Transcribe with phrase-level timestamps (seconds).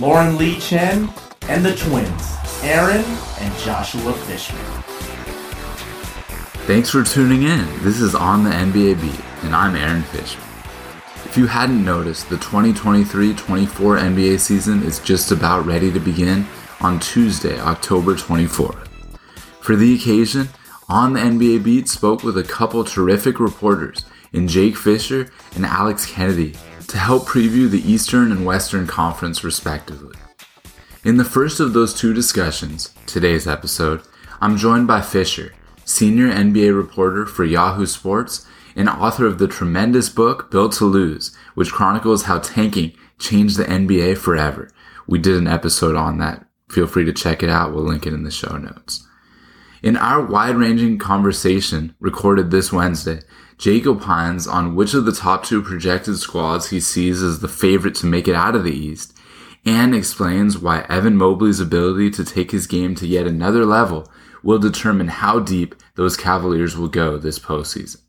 [0.00, 1.10] Lauren Lee Chen
[1.50, 3.04] and the twins, Aaron
[3.38, 4.58] and Joshua Fishman.
[6.66, 7.66] Thanks for tuning in.
[7.82, 10.46] This is On the NBA Beat, and I'm Aaron Fishman.
[11.26, 16.46] If you hadn't noticed, the 2023 24 NBA season is just about ready to begin
[16.80, 18.88] on Tuesday, October 24th.
[19.60, 20.48] For the occasion,
[20.88, 26.06] On the NBA Beat spoke with a couple terrific reporters in Jake Fischer and Alex
[26.06, 26.54] Kennedy
[26.90, 30.16] to help preview the Eastern and Western Conference respectively.
[31.04, 34.02] In the first of those two discussions, today's episode,
[34.40, 40.08] I'm joined by Fischer, senior NBA reporter for Yahoo Sports and author of the tremendous
[40.08, 44.68] book Built to Lose, which chronicles how tanking changed the NBA forever.
[45.06, 46.44] We did an episode on that.
[46.70, 47.72] Feel free to check it out.
[47.72, 49.06] We'll link it in the show notes.
[49.80, 53.20] In our wide ranging conversation recorded this Wednesday,
[53.60, 57.94] Jake opines on which of the top two projected squads he sees as the favorite
[57.96, 59.12] to make it out of the East,
[59.66, 64.10] and explains why Evan Mobley's ability to take his game to yet another level
[64.42, 68.00] will determine how deep those Cavaliers will go this postseason.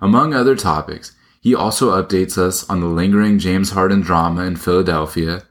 [0.00, 5.44] Among other topics, he also updates us on the lingering James Harden drama in Philadelphia,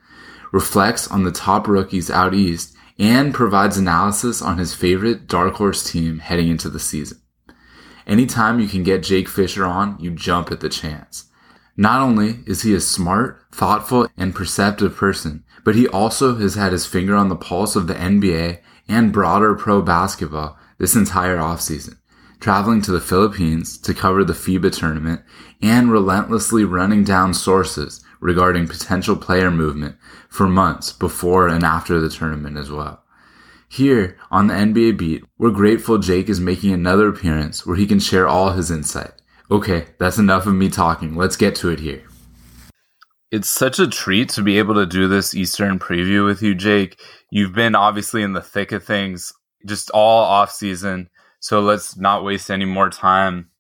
[0.52, 5.90] reflects on the top rookies out east, and provides analysis on his favorite dark horse
[5.90, 7.22] team heading into the season.
[8.10, 11.26] Anytime you can get Jake Fischer on, you jump at the chance.
[11.78, 16.72] Not only is he a smart, thoughtful, and perceptive person, but he also has had
[16.72, 21.98] his finger on the pulse of the NBA and broader pro basketball this entire offseason,
[22.40, 25.22] traveling to the Philippines to cover the FIBA tournament
[25.62, 29.98] and relentlessly running down sources regarding potential player movement
[30.30, 33.04] for months before and after the tournament as well.
[33.72, 38.00] Here on the NBA beat, we're grateful Jake is making another appearance where he can
[38.00, 39.12] share all his insight.
[39.52, 41.16] Okay, that's enough of me talking.
[41.16, 42.02] Let's get to it here.
[43.30, 47.00] It's such a treat to be able to do this Eastern preview with you, Jake.
[47.30, 49.32] You've been obviously in the thick of things
[49.68, 51.12] just all off season.
[51.40, 53.52] So let's not waste any more time.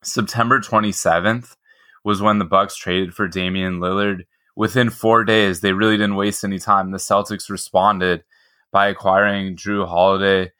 [0.00, 1.56] September 27th
[2.04, 4.26] was when the Bucks traded for Damian Lillard.
[4.54, 6.92] Within 4 days, they really didn't waste any time.
[6.92, 8.22] The Celtics responded
[8.76, 10.52] by acquiring Jrue Holiday.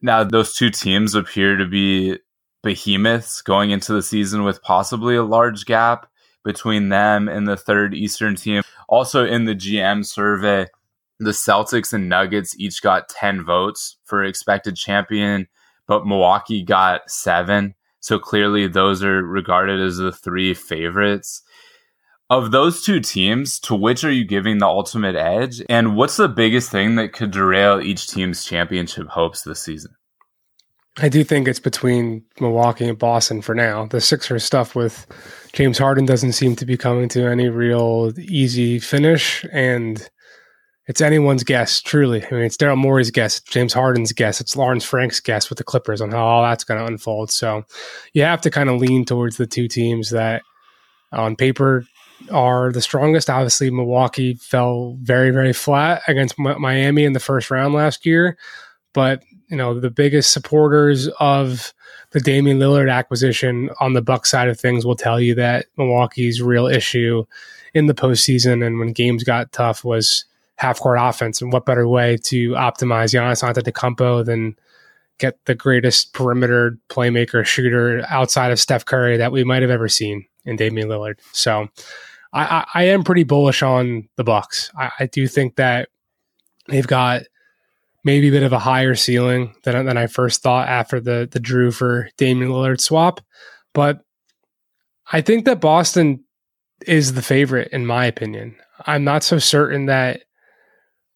[0.00, 2.20] Now, those two teams appear to be
[2.62, 6.06] behemoths going into the season with possibly a large gap
[6.44, 8.62] between them and the third Eastern team.
[8.88, 10.68] Also, in the GM survey,
[11.18, 15.48] the Celtics and Nuggets each got 10 votes for expected champion,
[15.88, 17.74] but Milwaukee got seven.
[17.98, 21.42] So clearly, those are regarded as the three favorites.
[22.32, 25.60] Of those two teams, to which are you giving the ultimate edge?
[25.68, 29.94] And what's the biggest thing that could derail each team's championship hopes this season?
[30.96, 33.84] I do think it's between Milwaukee and Boston for now.
[33.84, 35.06] The Sixers stuff with
[35.52, 40.08] James Harden doesn't seem to be coming to any real easy finish, and
[40.86, 42.24] it's anyone's guess, truly.
[42.24, 45.64] I mean, it's Daryl Morey's guess, James Harden's guess, it's Lawrence Frank's guess with the
[45.64, 47.30] Clippers on how all that's going to unfold.
[47.30, 47.64] So
[48.14, 50.40] you have to kind of lean towards the two teams that
[51.12, 51.84] on paper
[52.30, 53.30] are the strongest.
[53.30, 58.36] Obviously, Milwaukee fell very, very flat against Miami in the first round last year,
[58.92, 61.74] but you know the biggest supporters of
[62.12, 66.42] the Damian Lillard acquisition on the Buck side of things will tell you that Milwaukee's
[66.42, 67.24] real issue
[67.74, 70.24] in the postseason and when games got tough was
[70.56, 71.40] half court offense.
[71.40, 74.56] And what better way to optimize Giannis Antetokounmpo than
[75.18, 79.88] get the greatest perimeter playmaker shooter outside of Steph Curry that we might have ever
[79.88, 81.14] seen in Damian Lillard.
[81.32, 81.68] So
[82.32, 84.70] I, I, I am pretty bullish on the Bucks.
[84.76, 85.88] I, I do think that
[86.68, 87.22] they've got
[88.04, 91.40] maybe a bit of a higher ceiling than, than I first thought after the the
[91.40, 93.20] Jrue for Damian Lillard swap.
[93.74, 94.00] But
[95.12, 96.24] I think that Boston
[96.86, 98.56] is the favorite in my opinion.
[98.86, 100.22] I'm not so certain that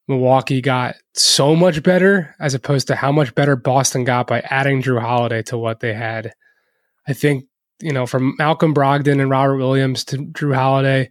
[0.09, 4.83] Milwaukee got so much better as opposed to how much better Boston got by adding
[4.83, 6.33] Jrue Holiday to what they had.
[7.09, 7.47] I think,
[7.81, 11.11] you know, from Malcolm Brogdon and Robert Williams to Jrue Holiday,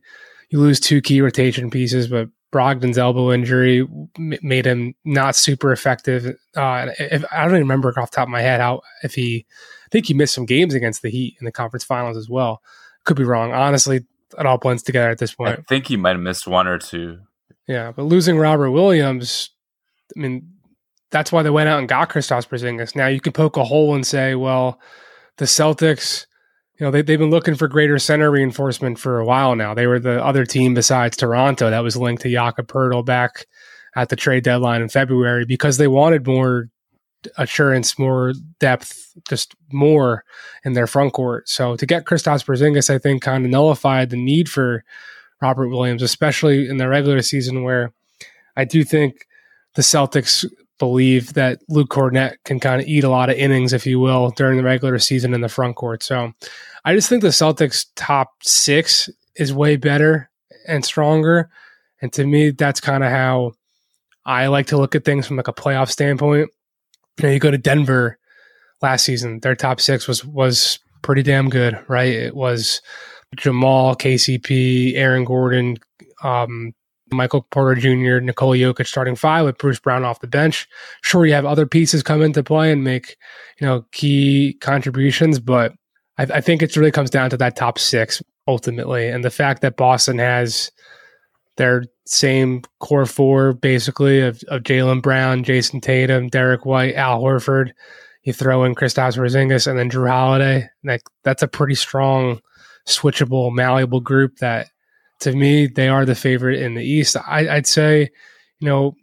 [0.50, 6.36] you lose two key rotation pieces, but Brogdon's elbow injury made him not super effective.
[6.56, 9.46] Uh, if, I don't even remember off the top of my head how if he,
[9.86, 12.62] I think he missed some games against the Heat in the conference finals as well.
[13.04, 13.52] Could be wrong.
[13.52, 14.06] Honestly,
[14.38, 15.60] it all blends together at this point.
[15.60, 17.20] I think he might have missed one or two.
[17.68, 19.50] Yeah, but losing Robert Williams,
[20.16, 20.50] I mean,
[21.12, 22.96] that's why they went out and got Kristaps Porzingis.
[22.96, 24.80] Now you can poke a hole and say, well,
[25.38, 26.26] the Celtics,
[26.78, 29.74] you know, they, they've been looking for greater center reinforcement for a while now.
[29.74, 33.46] They were the other team besides Toronto that was linked to Jakob Poeltl back
[33.96, 36.70] at the trade deadline in February because they wanted more
[37.38, 40.26] assurance, more depth, just more
[40.64, 41.48] in their front court.
[41.48, 44.84] So to get Kristaps Porzingis, I think kind of nullified the need for
[45.42, 47.94] Robert Williams, especially in the regular season where
[48.56, 49.28] I do think
[49.76, 50.46] the Celtics
[50.80, 54.32] believe that Luke Kornet can kind of eat a lot of innings, if you will,
[54.32, 56.04] during the regular season in the front court.
[56.04, 56.34] So
[56.84, 60.30] I just think the Celtics top six is way better
[60.68, 61.50] and stronger.
[62.02, 63.54] And to me, that's kind of how
[64.26, 66.50] I like to look at things from like a playoff standpoint.
[67.18, 68.18] You know, you go to Denver
[68.82, 72.12] last season, their top six was was pretty damn good, right?
[72.12, 72.82] It was
[73.36, 75.78] Jamal, KCP, Aaron Gordon,
[76.24, 76.74] um,
[77.16, 80.68] Michael Porter Jr., Nikola Jokic starting five with Bruce Brown off the bench.
[81.02, 83.18] Sure, you have other pieces come into play and make
[83.60, 85.74] you know key contributions, but
[86.18, 89.62] I, I think it really comes down to that top six ultimately, and the fact
[89.62, 90.72] that Boston has
[91.58, 97.72] their same core four basically of, of Jaylen Brown, Jayson Tatum, Derrick White, Al Horford.
[98.24, 100.68] You throw in Kristaps Porzingis and then Jrue Holiday.
[100.84, 102.42] Like that's a pretty strong,
[102.88, 104.68] switchable, malleable group that
[105.22, 107.16] to me, they are the favorite in the East.
[107.28, 108.10] I, would say,
[108.60, 108.96] you know,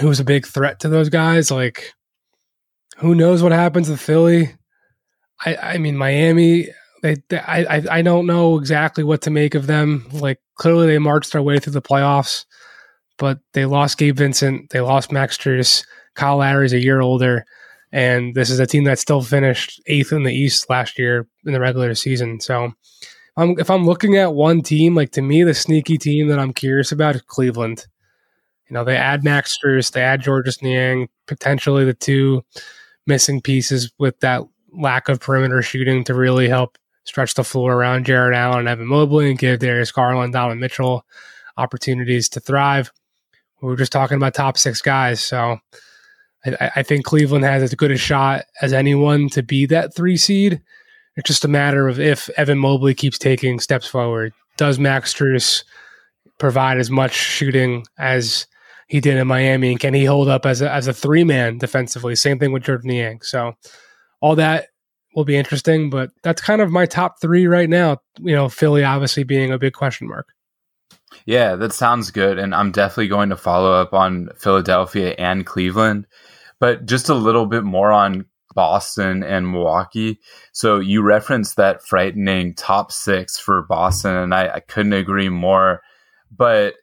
[0.00, 1.50] who's a big threat to those guys?
[1.50, 1.92] Like,
[2.98, 4.54] who knows what happens to Philly?
[5.44, 6.68] I, I mean, Miami.
[7.02, 10.06] They, they I, I don't know exactly what to make of them.
[10.12, 12.46] Like, clearly they marched their way through the playoffs,
[13.18, 14.70] but they lost Gabe Vincent.
[14.70, 15.84] They lost Max Strus.
[16.14, 17.44] Kyle Lowry's a year older.
[17.92, 21.52] And this is a team that still finished eighth in the East last year in
[21.52, 22.40] the regular season.
[22.40, 22.72] So
[23.36, 26.52] I'm, if I'm looking at one team, like to me, the sneaky team that I'm
[26.52, 27.86] curious about is Cleveland.
[28.68, 32.44] You know, they add Max Strus, they add Georges Niang, potentially the two
[33.06, 34.42] missing pieces with that
[34.72, 38.86] lack of perimeter shooting to really help stretch the floor around Jarrett Allen and Evan
[38.86, 41.04] Mobley and give Darius Garland, Donovan Mitchell
[41.56, 42.92] opportunities to thrive.
[43.62, 45.58] We were just talking about top six guys, so
[46.44, 50.16] I, I think Cleveland has as good a shot as anyone to be that three
[50.16, 50.60] seed.
[51.16, 54.32] It's just a matter of if Evan Mobley keeps taking steps forward.
[54.56, 55.64] Does Max Strus
[56.38, 58.46] provide as much shooting as
[58.88, 61.58] he did in Miami, and can he hold up as a, as a three man
[61.58, 62.14] defensively?
[62.14, 63.20] Same thing with Jordan Niang.
[63.22, 63.54] So
[64.20, 64.68] all that
[65.14, 67.98] will be interesting, but that's kind of my top three right now.
[68.20, 70.28] You know, Philly obviously being a big question mark.
[71.24, 76.06] Yeah, that sounds good, and I'm definitely going to follow up on Philadelphia and Cleveland.
[76.60, 78.26] But just a little bit more on
[78.56, 80.18] Boston and Milwaukee.
[80.50, 85.82] So you referenced that frightening top six for Boston, and I, I couldn't agree more.
[86.36, 86.74] But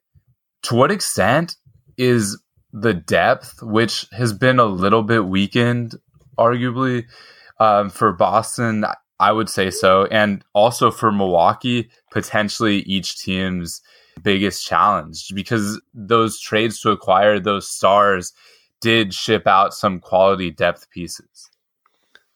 [0.63, 1.57] to what extent
[1.97, 2.41] is
[2.71, 5.95] the depth, which has been a little bit weakened,
[6.37, 7.05] arguably,
[7.59, 8.85] um, for Boston?
[9.19, 10.05] I would say so.
[10.05, 13.81] And also for Milwaukee, potentially each team's
[14.21, 18.33] biggest challenge because those trades to acquire those stars
[18.81, 21.49] did ship out some quality depth pieces.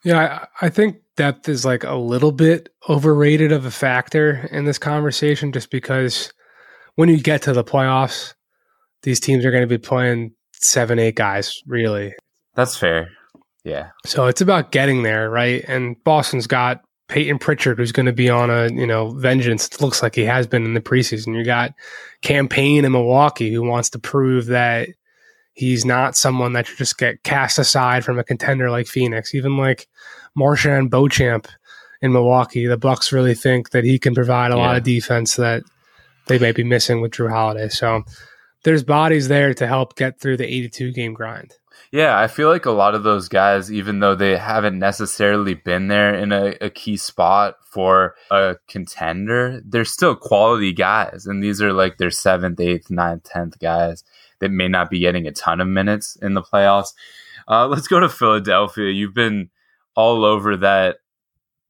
[0.04, 4.66] Yeah, I, I think depth is like a little bit overrated of a factor in
[4.66, 6.32] this conversation just because
[6.96, 8.34] when you get to the playoffs,
[9.04, 12.14] these teams are going to be playing seven, eight guys, really.
[12.56, 13.10] That's fair.
[13.64, 13.90] Yeah.
[14.06, 15.64] So it's about getting there, right?
[15.68, 19.68] And Boston's got Peyton Pritchard, who's going to be on a you know vengeance.
[19.68, 21.36] It looks like he has been in the preseason.
[21.36, 21.74] You got
[22.22, 24.90] Cam Payne in Milwaukee, who wants to prove that
[25.58, 29.34] He's not someone that should just get cast aside from a contender like Phoenix.
[29.34, 29.88] Even like
[30.38, 31.48] MarJon Beauchamp
[32.00, 34.62] in Milwaukee, the Bucks really think that he can provide a yeah.
[34.62, 35.64] lot of defense that
[36.28, 37.70] they may be missing with Jrue Holiday.
[37.70, 38.04] So
[38.66, 41.56] there's bodies there to help get through the 82 game grind.
[41.92, 45.88] Yeah, I feel like a lot of those guys, even though they haven't necessarily been
[45.88, 51.26] there in a, a, key spot for a contender, they're still quality guys.
[51.26, 54.04] And these are like their seventh, eighth, ninth, tenth guys
[54.40, 56.94] that may not be getting a ton of minutes in the playoffs.
[57.48, 58.92] Uh, let's go to Philadelphia.
[58.92, 59.50] You've been
[59.96, 60.98] all over that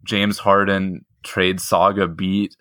[0.03, 2.55] James Harden trade saga beat.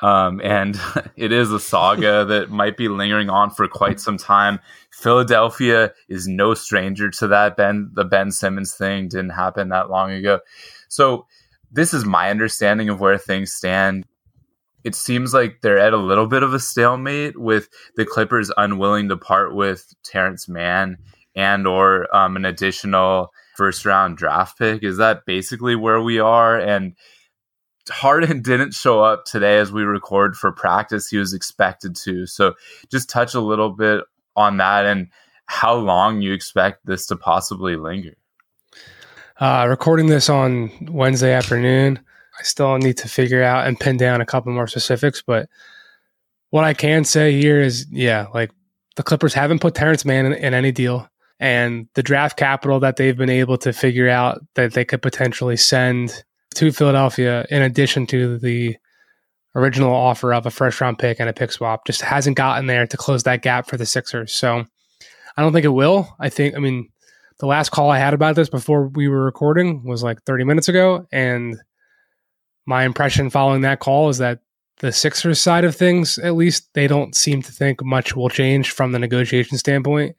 [0.00, 0.78] Um, and
[1.16, 4.58] it is a saga that might be lingering on for quite some time.
[4.90, 7.56] Philadelphia is no stranger to that.
[7.56, 10.40] Ben, the Ben Simmons thing didn't happen that long ago.
[10.88, 11.26] So
[11.70, 14.06] this is my understanding of where things stand
[14.86, 19.08] it seems like they're at a little bit of a stalemate with the Clippers unwilling
[19.08, 20.98] to part with Terance Mann
[21.34, 24.84] and or um, an additional first round draft pick.
[24.84, 26.56] Is that basically where we are?
[26.56, 26.94] And
[27.90, 31.08] Harden didn't show up today as we record for practice.
[31.08, 32.24] He was expected to.
[32.24, 32.54] So
[32.88, 34.04] just touch a little bit
[34.36, 35.08] on that and
[35.46, 38.14] how long you expect this to possibly linger.
[39.40, 41.98] Uh, recording this on Wednesday afternoon.
[42.38, 45.48] I still need to figure out and pin down a couple more specifics, but
[46.50, 48.50] what I can say here is, yeah, like
[48.96, 51.08] the Clippers haven't put Terance Mann in, in any deal,
[51.40, 55.56] and the draft capital that they've been able to figure out that they could potentially
[55.56, 56.24] send
[56.54, 58.76] to Philadelphia, in addition to the
[59.54, 62.86] original offer of a first round pick and a pick swap, just hasn't gotten there
[62.86, 64.32] to close that gap for the Sixers.
[64.32, 64.64] So
[65.36, 66.14] I don't think it will.
[66.18, 66.88] I think, I mean,
[67.38, 70.68] the last call I had about this before we were recording was like 30 minutes
[70.68, 71.06] ago.
[71.12, 71.56] And
[72.66, 74.40] my impression following that call is that
[74.78, 78.70] the Sixers side of things, at least, they don't seem to think much will change
[78.70, 80.16] from the negotiation standpoint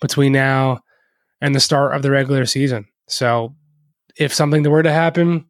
[0.00, 0.80] between now
[1.40, 2.86] and the start of the regular season.
[3.08, 3.54] So
[4.16, 5.46] if something were to happen,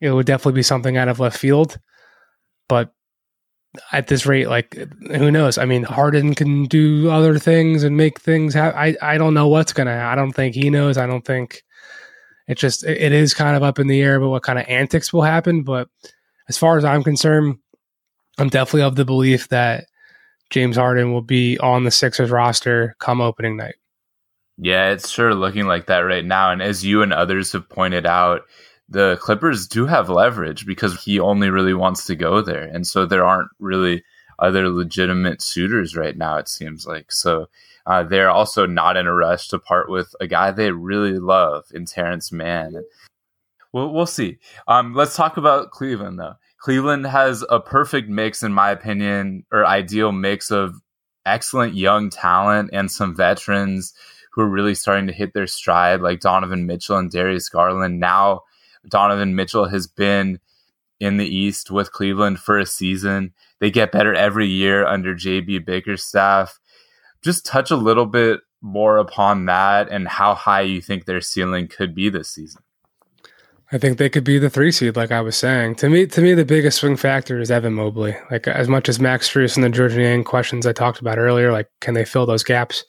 [0.00, 1.78] it would definitely be something out of left field.
[2.68, 2.92] But
[3.92, 4.74] at this rate, like
[5.10, 5.58] who knows?
[5.58, 8.78] I mean, Harden can do other things and make things happen.
[8.78, 9.96] I I don't know what's gonna.
[9.96, 10.98] I don't think he knows.
[10.98, 11.62] I don't think
[12.48, 14.18] it's just it, it is kind of up in the air.
[14.18, 15.62] But what kind of antics will happen?
[15.62, 15.88] But
[16.48, 17.58] as far as I'm concerned,
[18.38, 19.86] I'm definitely of the belief that
[20.50, 23.76] James Harden will be on the Sixers roster come opening night.
[24.56, 26.50] Yeah, it's sure looking like that right now.
[26.50, 28.42] And as you and others have pointed out,
[28.88, 32.64] the Clippers do have leverage because he only really wants to go there.
[32.64, 34.02] And so there aren't really
[34.38, 37.10] other legitimate suitors right now, it seems like.
[37.12, 37.48] So
[37.86, 41.66] uh, they're also not in a rush to part with a guy they really love
[41.72, 42.82] in Terance Mann.
[43.72, 44.38] We'll, we'll see.
[44.66, 46.36] Um, let's talk about Cleveland, though.
[46.58, 50.80] Cleveland has a perfect mix, in my opinion, or ideal mix of
[51.24, 53.94] excellent young talent and some veterans
[54.32, 58.00] who are really starting to hit their stride, like Donovan Mitchell and Darius Garland.
[58.00, 58.42] Now,
[58.88, 60.40] Donovan Mitchell has been
[61.00, 63.32] in the East with Cleveland for a season.
[63.60, 66.58] They get better every year under JB Bickerstaff.
[67.22, 71.68] Just touch a little bit more upon that and how high you think their ceiling
[71.68, 72.62] could be this season.
[73.70, 75.74] I think they could be the three seed, like I was saying.
[75.76, 78.16] To me, to me, the biggest swing factor is Evan Mobley.
[78.30, 81.52] Like as much as Max Strus and the Georges Niang questions I talked about earlier,
[81.52, 82.84] like can they fill those gaps?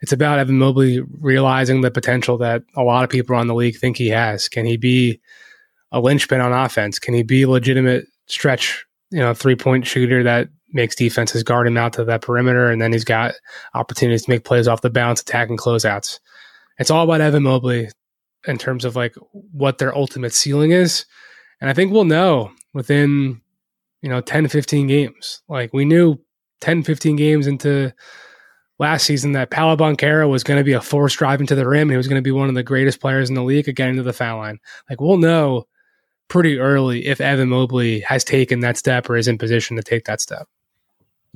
[0.00, 3.76] It's about Evan Mobley realizing the potential that a lot of people on the league
[3.76, 4.48] think he has.
[4.48, 5.20] Can he be
[5.92, 6.98] a linchpin on offense?
[6.98, 11.66] Can he be a legitimate stretch, you know, three point shooter that makes defenses guard
[11.66, 13.34] him out to that perimeter, and then he's got
[13.74, 16.18] opportunities to make plays off the bounce, attack attacking closeouts.
[16.78, 17.88] It's all about Evan Mobley
[18.46, 21.04] in terms of like what their ultimate ceiling is.
[21.60, 23.40] And I think we'll know within,
[24.02, 25.42] you know, 10, 15 games.
[25.48, 26.18] Like we knew
[26.60, 27.92] 10, 15 games into
[28.78, 31.82] last season that Paolo Banchero was going to be a force driving to the rim.
[31.82, 33.74] And he was going to be one of the greatest players in the league at
[33.74, 34.58] getting to the foul line.
[34.90, 35.66] Like we'll know
[36.28, 40.04] pretty early if Evan Mobley has taken that step or is in position to take
[40.04, 40.48] that step.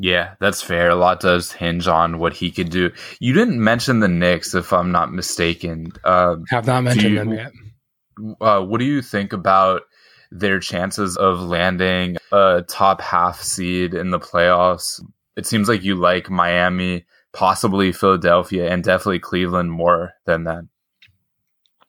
[0.03, 0.89] Yeah, that's fair.
[0.89, 2.91] A lot does hinge on what he could do.
[3.19, 5.93] You didn't mention the Knicks, if I'm not mistaken.
[6.05, 7.53] Uh, Have not mentioned you, them yet.
[8.41, 9.83] Uh, what do you think about
[10.31, 15.05] their chances of landing a top half seed in the playoffs?
[15.37, 17.05] It seems like you like Miami,
[17.35, 20.65] possibly Philadelphia, and definitely Cleveland more than that.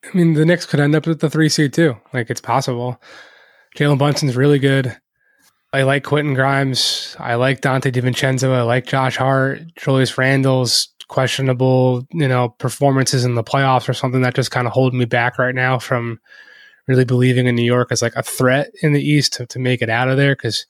[0.04, 1.96] I mean, the Knicks could end up with the three seed too.
[2.14, 3.02] Like it's possible.
[3.76, 4.98] Jalen Brunson's really good.
[5.74, 7.16] I like Quentin Grimes.
[7.20, 8.54] I like Donte DiVincenzo.
[8.54, 9.62] I like Josh Hart.
[9.78, 14.74] Julius Randle's questionable, you know, performances in the playoffs or something that just kind of
[14.74, 16.20] hold me back right now from
[16.88, 19.82] really believing in New York as like a threat in the East to, to make
[19.82, 20.36] it out of there.
[20.36, 20.66] Cause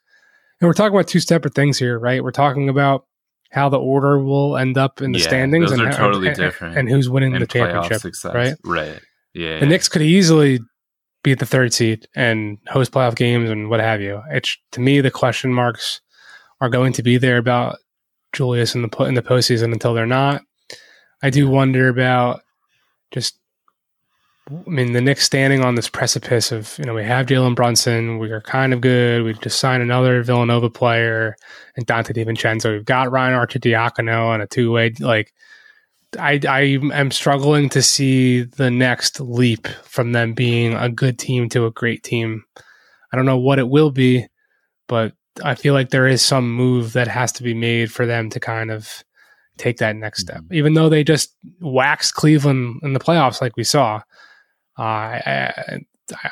[0.59, 2.23] and we're talking about two separate things here, right?
[2.23, 3.05] We're talking about
[3.51, 6.89] how the order will end up in the yeah, standings and, totally and, different and
[6.89, 8.33] who's winning the championship, success.
[8.33, 8.55] right?
[8.63, 9.00] Right.
[9.33, 9.59] Yeah.
[9.59, 10.59] The Knicks could easily
[11.23, 14.21] be the third seed and host playoff games and what have you.
[14.29, 16.01] It's to me the question marks
[16.59, 17.77] are going to be there about
[18.33, 20.41] Julius in the in the postseason until they're not.
[21.21, 22.41] I do wonder about
[23.11, 23.38] just.
[24.50, 28.17] I mean, the Knicks standing on this precipice of you know we have Jalen Brunson,
[28.17, 29.23] we are kind of good.
[29.23, 31.35] We've just signed another Villanova player
[31.77, 32.71] and Donte DiVincenzo.
[32.71, 35.31] We've got Ryan Arcidiacono on a two way like
[36.20, 36.62] I, I
[36.94, 41.72] am struggling to see the next leap from them being a good team to a
[41.72, 42.44] great team.
[43.12, 44.27] I don't know what it will be,
[44.88, 45.13] but
[45.44, 48.39] I feel like there is some move that has to be made for them to
[48.39, 49.03] kind of
[49.58, 50.41] take that next step.
[50.41, 50.56] Mm-hmm.
[50.56, 54.01] Even though they just waxed Cleveland in the playoffs, like we saw,
[54.77, 55.80] uh, I,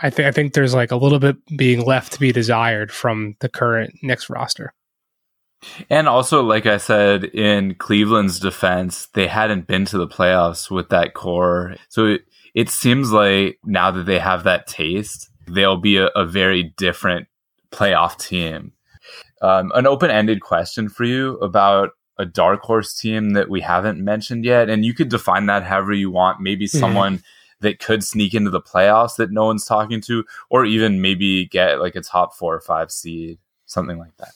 [0.02, 3.36] I think I think there's like a little bit being left to be desired from
[3.40, 4.74] the current Knicks roster.
[5.90, 10.90] And also, like I said, in Cleveland's defense, they hadn't been to the playoffs with
[10.90, 11.76] that core.
[11.90, 12.22] So it,
[12.54, 17.28] it seems like now that they have that taste, they'll be a, a very different
[17.72, 18.74] playoff team.
[19.42, 24.04] Um, an open ended question for you about a dark horse team that we haven't
[24.04, 24.70] mentioned yet.
[24.70, 26.42] And you could define that however you want.
[26.42, 26.78] Maybe mm-hmm.
[26.78, 27.24] someone
[27.62, 31.80] that could sneak into the playoffs that no one's talking to, or even maybe get
[31.80, 34.32] like a top four or five seed, something like that.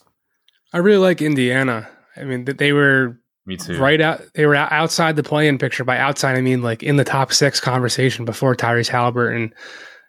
[0.74, 1.88] I really like Indiana.
[2.18, 3.78] I mean, they were me too.
[3.78, 5.84] Right out, they were outside the play-in picture.
[5.84, 9.52] By outside, I mean like in the top six conversation before Tyrese Haliburton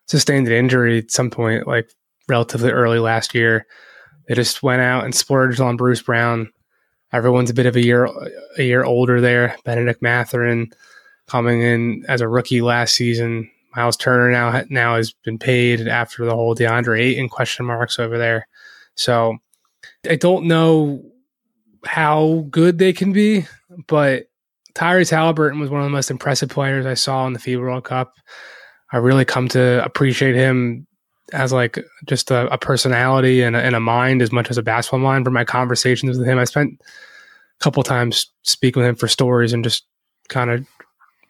[0.07, 1.91] sustained an injury at some point, like
[2.29, 3.67] relatively early last year.
[4.29, 6.51] They just went out and splurged on Bruce Brown.
[7.13, 8.09] Everyone's a bit of a year
[8.57, 9.57] a year older there.
[9.65, 10.71] Bennedict Mathurin
[11.27, 13.51] coming in as a rookie last season.
[13.75, 18.17] Myles Turner now now has been paid after the whole DeAndre Ayton question marks over
[18.17, 18.47] there.
[18.95, 19.39] So
[20.09, 21.05] I don't know
[21.85, 23.47] how good they can be,
[23.87, 24.27] but
[24.75, 27.85] Tyrese Haliburton was one of the most impressive players I saw in the FIBA World
[27.85, 28.15] Cup.
[28.93, 30.87] I really come to appreciate him
[31.33, 34.63] as like just a, a personality and a, and a, mind as much as a
[34.63, 35.25] basketball mind.
[35.25, 39.53] From my conversations with him, I spent a couple times speaking with him for stories
[39.53, 39.87] and just
[40.29, 40.67] kind of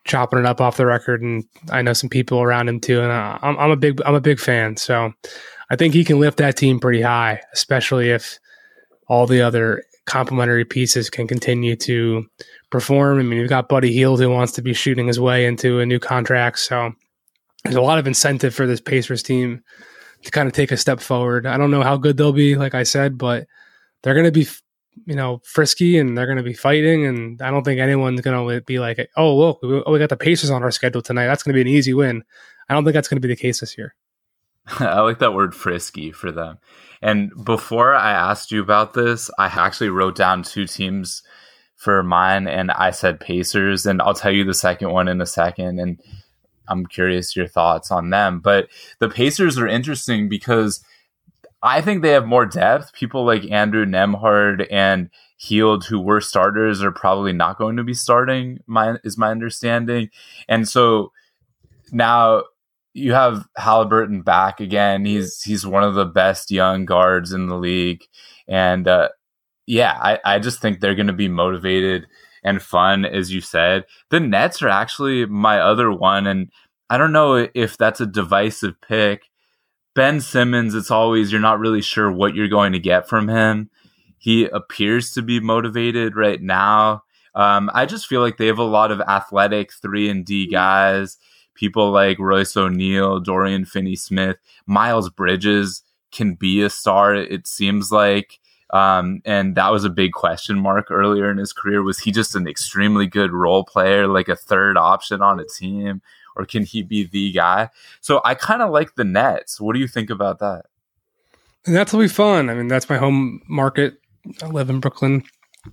[0.05, 1.23] chopping it up off the record.
[1.23, 4.15] And I know some people around him too, and I, I'm, I'm a big I'm
[4.15, 4.77] a big fan.
[4.77, 5.13] So
[5.71, 8.39] I think he can lift that team pretty high, especially if
[9.09, 12.27] all the other complementary pieces can continue to
[12.71, 13.19] perform.
[13.19, 15.87] I mean, you've got Buddy Hield who wants to be shooting his way into a
[15.87, 16.93] new contract, so
[17.65, 19.63] there's a lot of incentive for this Pacers team
[20.23, 21.47] to kind of take a step forward.
[21.47, 23.47] I don't know how good they'll be, like I said, but
[24.03, 24.47] they're going to be,
[25.07, 27.07] you know, frisky and they're going to be fighting.
[27.07, 30.17] And I don't think anyone's going to be like, oh, look, oh, we got the
[30.17, 31.27] Pacers on our schedule tonight.
[31.27, 32.23] That's going to be an easy win.
[32.69, 33.95] I don't think that's going to be the case this year.
[34.67, 36.59] I like that word frisky for them.
[37.05, 41.23] And before I asked you about this, I actually wrote down two teams
[41.77, 45.27] for mine and I said Pacers and I'll tell you the second one in a
[45.27, 46.01] second and
[46.67, 48.41] I'm curious your thoughts on them.
[48.41, 48.69] But
[49.01, 50.83] the Pacers are interesting because
[51.63, 52.95] I think they have more depth.
[52.95, 57.93] People like Andrew Nembhard and Hield, who were starters, are probably not going to be
[57.93, 58.61] starting.
[58.67, 60.09] My is my understanding,
[60.49, 61.13] and so
[61.93, 62.45] now
[62.95, 65.05] you have Haliburton back again.
[65.05, 68.05] He's he's one of the best young guards in the league,
[68.49, 69.09] and uh,
[69.67, 72.07] yeah, I, I just think they're going to be motivated
[72.45, 73.85] and fun, as you said.
[74.11, 76.51] The Nets are actually my other one, and
[76.89, 79.25] I don't know if that's a divisive pick.
[79.95, 83.71] Ben Simmons, it's always you're not really sure what you're going to get from him.
[84.19, 87.03] He appears to be motivated right now.
[87.35, 91.19] Um, I just feel like they have a lot of athletic three and D guys
[91.55, 94.37] people like Royce O'Neale, Dorian Finney Smith,
[94.67, 98.41] Miles Bridges can be a star, it seems like.
[98.71, 101.83] Um, and that was a big question mark earlier in his career.
[101.83, 106.03] Was he just an extremely good role player, like a third option on a team,
[106.35, 107.71] or can he be the guy?
[108.01, 109.61] So I kind of like the Nets.
[109.61, 110.67] What do you think about that?
[111.67, 112.51] And that's will be fun.
[112.51, 114.01] I mean, that's my home market.
[114.43, 115.23] I live in Brooklyn.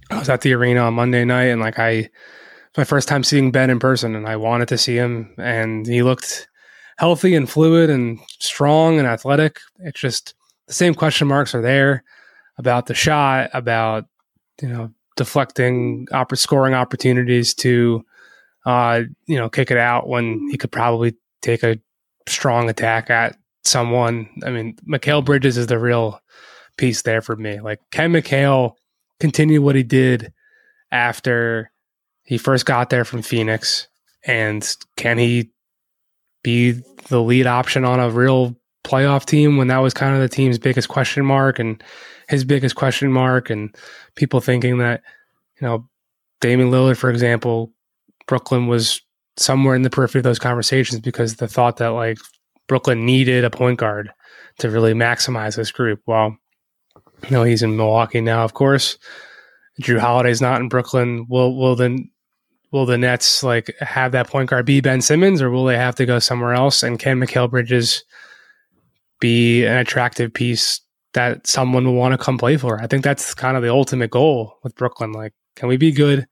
[0.09, 2.09] I was at the arena on Monday night, and like I
[2.77, 5.33] my first time seeing Ben in person, and I wanted to see him.
[5.37, 6.47] And he looked
[6.97, 9.59] healthy and fluid and strong and athletic.
[9.79, 10.35] It's just
[10.67, 12.03] the same question marks are there
[12.57, 14.05] about the shot, about
[14.61, 18.05] you know deflecting, scoring opportunities to
[18.65, 21.79] uh, you know kick it out when he could probably take a
[22.27, 24.29] strong attack at someone.
[24.45, 26.19] I mean, Mikal Bridges is the real
[26.77, 27.59] piece there for me.
[27.59, 28.75] Like, can Mikal
[29.19, 30.33] continue what he did
[30.91, 31.71] after
[32.31, 33.89] he first got there from Phoenix,
[34.25, 34.65] and
[34.95, 35.51] can he
[36.43, 40.29] be the lead option on a real playoff team when that was kind of the
[40.29, 41.83] team's biggest question mark and
[42.29, 43.75] his biggest question mark, and
[44.15, 45.01] people thinking that
[45.59, 45.89] you know
[46.39, 47.73] Damian Lillard, for example,
[48.27, 49.01] Brooklyn was
[49.35, 52.17] somewhere in the periphery of those conversations because the thought that like
[52.69, 54.09] Brooklyn needed a point guard
[54.59, 55.99] to really maximize this group.
[56.05, 56.37] Well,
[56.95, 58.97] you know, he's in Milwaukee now, of course.
[59.81, 61.25] Jrue Holiday's not in Brooklyn.
[61.27, 62.10] Will will then
[62.71, 65.95] will the Nets like have that point guard be Ben Simmons, or will they have
[65.95, 66.83] to go somewhere else?
[66.83, 68.03] And can Mikal Bridges
[69.19, 70.81] be an attractive piece
[71.13, 72.81] that someone will want to come play for?
[72.81, 75.11] I think that's kind of the ultimate goal with Brooklyn.
[75.11, 76.27] Like, can we be good?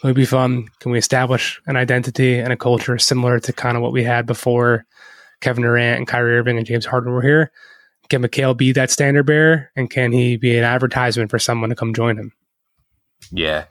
[0.00, 0.68] Can we be fun?
[0.80, 4.26] Can we establish an identity and a culture similar to kind of what we had
[4.26, 4.84] before
[5.40, 7.50] Kevin Durant and Kyrie Irving and James Harden were here?
[8.08, 9.70] Can Mikal be that standard bearer?
[9.76, 12.32] And can he be an advertisement for someone to come join him?
[13.30, 13.64] Yeah.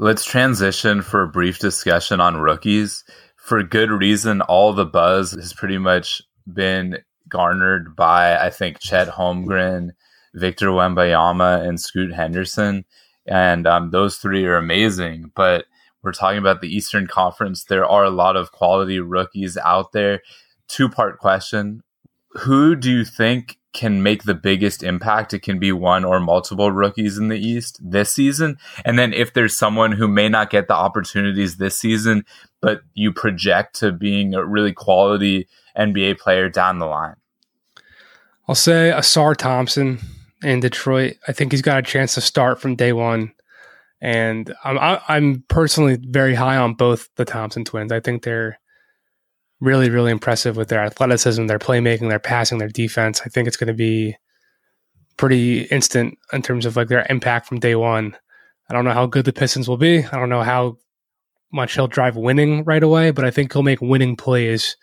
[0.00, 3.02] Let's transition for a brief discussion on rookies.
[3.36, 9.08] For good reason, all the buzz has pretty much been garnered by, I think, Chet
[9.08, 9.90] Holmgren,
[10.34, 12.84] Victor Wembanyama, and Scoot Henderson.
[13.26, 15.32] And um, those three are amazing.
[15.34, 15.64] But
[16.02, 17.64] we're talking about the Eastern Conference.
[17.64, 20.22] There are a lot of quality rookies out there.
[20.68, 21.82] Two part question
[22.32, 25.32] who do you think can make the biggest impact?
[25.32, 28.58] It can be one or multiple rookies in the East this season.
[28.84, 32.24] And then if there's someone who may not get the opportunities this season,
[32.60, 35.46] but you project to being a really quality
[35.78, 37.14] NBA player down the line.
[38.48, 40.00] I'll say Ausar Thompson
[40.42, 41.14] in Detroit.
[41.28, 43.32] I think he's got a chance to start from day one.
[44.00, 47.92] And I'm, I'm personally very high on both the Thompson twins.
[47.92, 48.58] I think they're
[49.60, 53.22] really, really impressive with their athleticism, their playmaking, their passing, their defense.
[53.24, 54.16] I think it's going to be
[55.16, 58.16] pretty instant in terms of like their impact from day one.
[58.70, 60.04] I don't know how good the Pistons will be.
[60.04, 60.76] I don't know how
[61.52, 64.76] much he'll drive winning right away, but I think he'll make winning plays.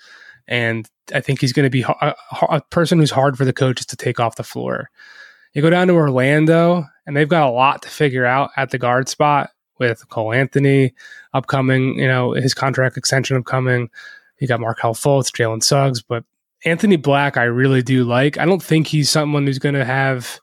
[0.48, 2.14] And I think he's going to be a, uh,
[2.50, 4.90] a person who's hard for the coaches to take off the floor.
[5.54, 8.78] You go down to Orlando, and they've got a lot to figure out at the
[8.78, 10.94] guard spot with Cole Anthony
[11.34, 13.90] upcoming, you know, his contract extension upcoming.
[14.40, 16.24] You got Markelle Fultz, Jalen Suggs, but
[16.66, 18.38] Anthony Black, I really do like.
[18.38, 20.40] I don't think he's someone who's going to have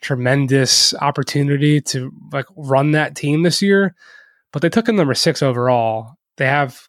[0.00, 3.94] tremendous opportunity to like run that team this year,
[4.52, 6.16] but they took him number six overall.
[6.36, 6.88] They have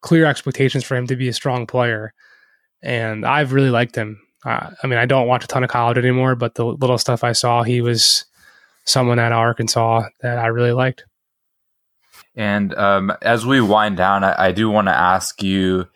[0.00, 2.14] clear expectations for him to be a strong player,
[2.82, 4.20] and I've really liked him.
[4.44, 7.24] Uh, I mean, I don't watch a ton of college anymore, but the little stuff
[7.24, 8.24] I saw, he was
[8.84, 11.04] someone at Arkansas that I really liked.
[12.36, 15.88] And um, as we wind down, I, I do want to ask you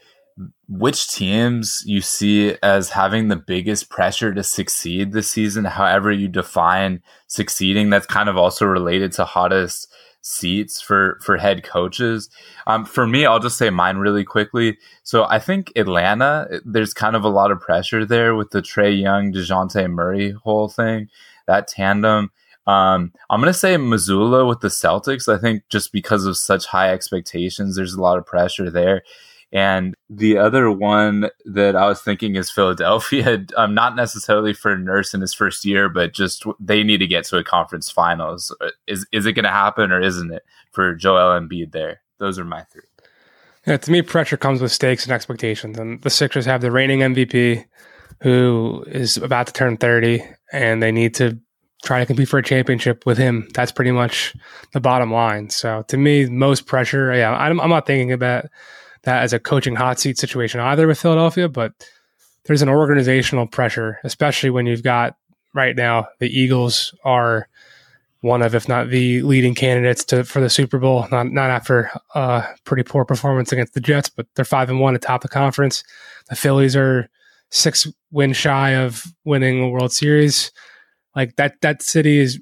[0.68, 6.28] which teams you see as having the biggest pressure to succeed this season, however you
[6.28, 7.90] define succeeding.
[7.90, 12.30] That's kind of also related to hottest seats for for head coaches.
[12.66, 14.78] Um, for me, I'll just say mine really quickly.
[15.02, 18.98] So I think Atlanta, there's kind of a lot of pressure there with the Trae
[19.00, 21.08] Young, Dejounte Murray whole thing,
[21.46, 22.30] that tandem.
[22.66, 25.32] Um, I'm going to say Mazzulla with the Celtics.
[25.32, 29.02] I think just because of such high expectations, there's a lot of pressure there.
[29.52, 35.12] And the other one that I was thinking is Philadelphia, um, not necessarily for Nurse
[35.12, 38.54] in his first year, but just they need to get to a conference finals.
[38.60, 42.00] Uh, is is it going to happen or isn't it for Joel Embiid there?
[42.18, 42.82] Those are my three.
[43.66, 45.78] Yeah, to me, pressure comes with stakes and expectations.
[45.78, 47.64] And the Sixers have the reigning MVP
[48.22, 51.38] who is about to turn 30, and they need to
[51.82, 53.48] try to compete for a championship with him.
[53.54, 54.34] That's pretty much
[54.72, 55.50] the bottom line.
[55.50, 57.14] So to me, most pressure.
[57.14, 58.46] Yeah, I'm, I'm not thinking about
[59.02, 61.72] that as a coaching hot seat situation either with Philadelphia, but
[62.44, 65.16] there's an organizational pressure, especially when you've got
[65.54, 67.48] right now the Eagles are
[68.22, 71.06] one of, if not the leading candidates to for the Super Bowl.
[71.10, 74.94] Not not after a pretty poor performance against the Jets, but they're five and one
[74.94, 75.82] atop the conference.
[76.28, 77.08] The Phillies are
[77.50, 80.52] six win shy of winning a World Series.
[81.14, 82.40] Like that that city is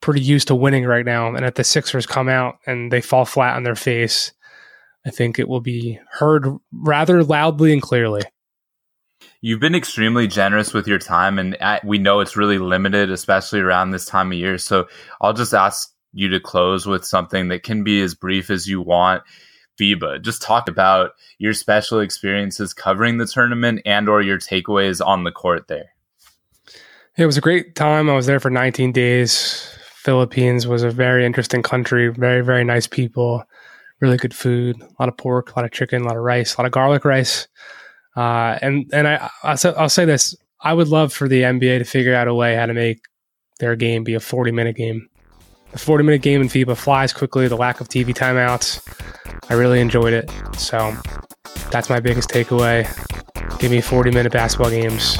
[0.00, 1.34] pretty used to winning right now.
[1.34, 4.32] And if the Sixers come out and they fall flat on their face,
[5.06, 8.22] I think it will be heard rather loudly and clearly.
[9.42, 13.90] You've been extremely generous with your time, and we know it's really limited, especially around
[13.90, 14.58] this time of year.
[14.58, 14.86] So
[15.20, 18.82] I'll just ask you to close with something that can be as brief as you
[18.82, 19.22] want.
[19.80, 25.24] FIBA, just talk about your special experiences covering the tournament and or your takeaways on
[25.24, 25.94] the court there.
[27.20, 28.08] It was a great time.
[28.08, 29.68] I was there for 19 days.
[29.92, 33.44] Philippines was a very interesting country, very, very nice people,
[34.00, 36.54] really good food, a lot of pork, a lot of chicken, a lot of rice,
[36.54, 37.46] a lot of garlic rice.
[38.16, 41.84] Uh, and and I, I'll I'll say this I would love for the NBA to
[41.84, 43.02] figure out a way how to make
[43.58, 45.06] their game be a 40 minute game.
[45.72, 48.80] The 40 minute game in FIBA flies quickly, the lack of TV timeouts.
[49.50, 50.30] I really enjoyed it.
[50.56, 50.96] So
[51.70, 52.88] that's my biggest takeaway.
[53.58, 55.18] Give me 40 minute basketball games.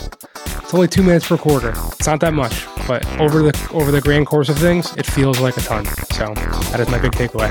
[0.71, 1.71] It's only two minutes per quarter.
[1.99, 5.41] It's not that much, but over the over the grand course of things, it feels
[5.41, 5.85] like a ton.
[5.85, 6.33] So
[6.71, 7.51] that is my big takeaway.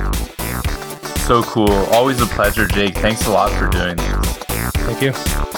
[1.27, 1.69] So cool.
[1.91, 2.95] Always a pleasure, Jake.
[2.95, 4.27] Thanks a lot for doing this.
[4.85, 5.48] Thank you.